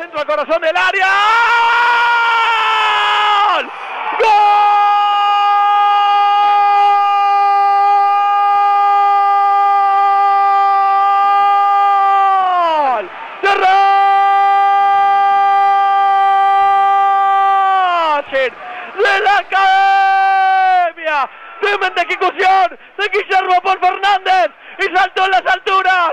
[0.00, 1.08] centro al corazón del área.
[4.18, 4.30] ¡Gol!
[13.42, 13.60] ¡Gol!
[18.96, 21.18] ¡De la Academia!
[21.60, 24.50] ¡Tremenda ejecución de Guillermo Paul Fernández!
[24.78, 26.12] ¡Y saltó en las alturas!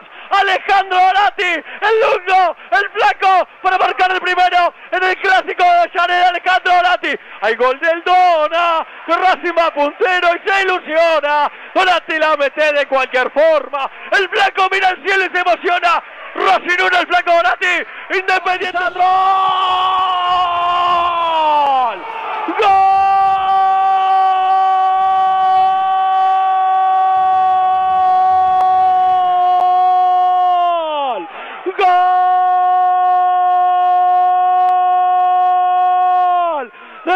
[1.58, 7.16] el Lungo, el Flaco, para marcar el primero en el clásico de Llanera, Alejandro Donati.
[7.42, 11.52] Hay gol del Dona, Racing va puntero y se ilusiona.
[11.74, 13.89] Donati la mete de cualquier forma.
[14.11, 16.04] El Flaco mira al cielo y se emociona.
[16.36, 19.67] Racing 1, el Flaco Donati, Independiente 2.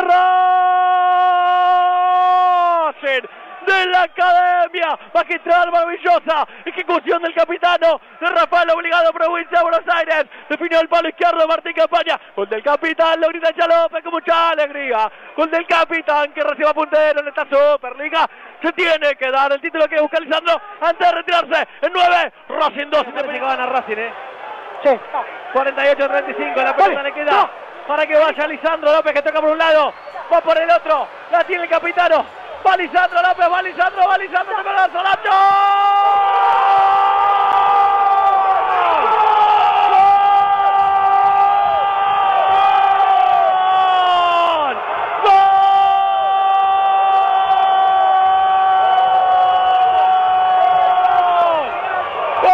[0.02, 0.12] ¡Gol!
[3.02, 3.28] ¡De Racing!
[3.66, 5.00] ¡De la Academia!
[5.14, 6.48] Magistral maravillosa.
[6.66, 10.25] Ejecución del capitano de Rafael Obligado, provincia de Buenos Aires.
[10.50, 12.20] Definió el palo izquierdo Martín Campaña.
[12.36, 15.12] Gol del capitán, lo grita López con mucha alegría.
[15.36, 18.30] Gol del capitán que reciba puntero en esta Superliga.
[18.64, 21.68] Se tiene que dar el título que busca Lisandro antes de retirarse.
[21.81, 23.03] En 9, Racing 2.
[23.03, 24.14] Parece que Racing, ¿eh?
[24.84, 24.90] Sí.
[25.53, 27.52] 48-35, la pelota le queda
[27.92, 29.94] para que vaya Lisandro López que toca por un lado,
[30.31, 32.25] va por el otro, la tiene el capitano,
[32.66, 35.30] va Lisandro López, va Lisandro, va Lisandro, toca la Solacho.
[44.62, 44.78] ¡Gol!
[45.23, 45.31] ¡Gol!
[52.42, 52.50] ¡Gol!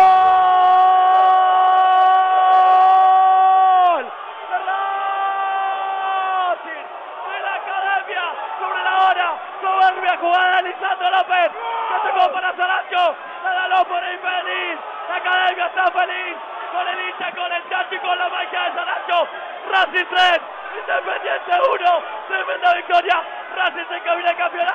[4.49, 4.57] ¡De
[6.57, 6.87] Racing!
[7.29, 8.25] ¡De la Academia!
[8.59, 9.29] ¡Sobre la hora!
[9.67, 11.51] ¡Soberbia jugada de Lisandro López!
[11.51, 13.15] ¡Que tocó para Saracho!
[13.43, 14.79] ¡La ganó por infeliz!
[15.09, 16.37] ¡La Academia está feliz!
[16.71, 19.27] Con el hincha, con el chacho y con la magia de Saracho.
[19.69, 20.41] Racing 3,
[20.79, 22.03] Independiente 1.
[22.29, 23.23] Tremenda victoria.
[23.55, 24.67] Racing se encamina el campeonato.